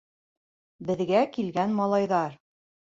Беҙгә 0.89 1.23
килгән 1.37 1.79
малайҙар: 1.85 2.39